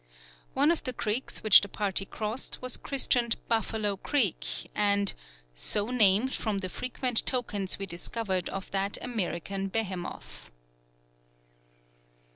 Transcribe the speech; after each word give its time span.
One 0.55 0.71
of 0.71 0.83
the 0.83 0.93
creeks 0.93 1.43
which 1.43 1.61
the 1.61 1.69
party 1.69 2.05
crossed 2.05 2.59
was 2.59 2.75
christened 2.75 3.35
Buffalo 3.47 3.97
Creek, 3.97 4.71
and 4.73 5.13
"so 5.53 5.91
named 5.91 6.33
from 6.33 6.57
the 6.57 6.69
frequent 6.69 7.23
tokens 7.27 7.77
we 7.77 7.85
discovered 7.85 8.49
of 8.49 8.71
that 8.71 8.97
American 9.03 9.67
Behemoth." 9.67 10.49